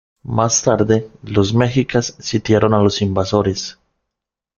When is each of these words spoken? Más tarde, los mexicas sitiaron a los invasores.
Más 0.23 0.63
tarde, 0.63 1.11
los 1.21 1.53
mexicas 1.53 2.15
sitiaron 2.17 2.73
a 2.73 2.79
los 2.81 3.03
invasores. 3.03 3.77